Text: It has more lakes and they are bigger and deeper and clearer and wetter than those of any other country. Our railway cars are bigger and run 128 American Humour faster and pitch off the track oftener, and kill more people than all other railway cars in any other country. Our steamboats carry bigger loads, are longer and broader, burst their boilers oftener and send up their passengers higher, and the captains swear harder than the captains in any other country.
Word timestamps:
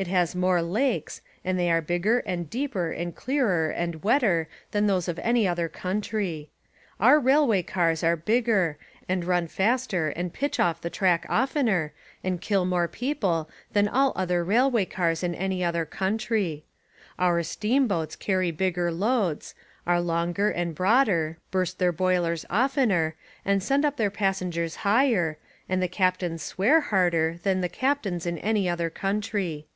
It 0.00 0.06
has 0.06 0.36
more 0.36 0.62
lakes 0.62 1.22
and 1.44 1.58
they 1.58 1.68
are 1.72 1.80
bigger 1.82 2.20
and 2.20 2.48
deeper 2.48 2.92
and 2.92 3.16
clearer 3.16 3.68
and 3.68 4.04
wetter 4.04 4.46
than 4.70 4.86
those 4.86 5.08
of 5.08 5.18
any 5.18 5.48
other 5.48 5.68
country. 5.68 6.50
Our 7.00 7.18
railway 7.18 7.64
cars 7.64 8.04
are 8.04 8.14
bigger 8.14 8.78
and 9.08 9.24
run 9.24 9.48
128 9.48 9.66
American 9.96 10.14
Humour 10.14 10.18
faster 10.20 10.20
and 10.22 10.32
pitch 10.32 10.60
off 10.60 10.80
the 10.80 10.88
track 10.90 11.26
oftener, 11.28 11.92
and 12.22 12.40
kill 12.40 12.64
more 12.64 12.86
people 12.86 13.50
than 13.72 13.88
all 13.88 14.12
other 14.14 14.44
railway 14.44 14.84
cars 14.84 15.24
in 15.24 15.34
any 15.34 15.64
other 15.64 15.84
country. 15.84 16.64
Our 17.18 17.42
steamboats 17.42 18.14
carry 18.14 18.52
bigger 18.52 18.92
loads, 18.92 19.56
are 19.84 20.00
longer 20.00 20.48
and 20.48 20.76
broader, 20.76 21.38
burst 21.50 21.80
their 21.80 21.90
boilers 21.90 22.46
oftener 22.48 23.16
and 23.44 23.60
send 23.60 23.84
up 23.84 23.96
their 23.96 24.12
passengers 24.12 24.76
higher, 24.86 25.38
and 25.68 25.82
the 25.82 25.88
captains 25.88 26.44
swear 26.44 26.82
harder 26.82 27.40
than 27.42 27.62
the 27.62 27.68
captains 27.68 28.26
in 28.26 28.38
any 28.38 28.68
other 28.68 28.90
country. 28.90 29.66